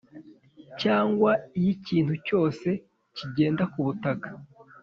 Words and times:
cyangwa 0.81 1.31
iy’ikintu 1.57 2.13
cyose 2.27 2.69
kigenda 3.15 3.63
ku 3.71 3.79
butaka, 3.85 4.29